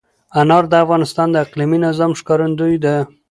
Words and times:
انار 0.39 0.63
د 0.69 0.73
افغانستان 0.83 1.27
د 1.31 1.35
اقلیمي 1.45 1.77
نظام 1.87 2.11
ښکارندوی 2.19 2.75
ده. 2.85 2.95